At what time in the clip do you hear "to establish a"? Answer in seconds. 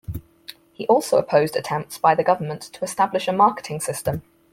2.63-3.31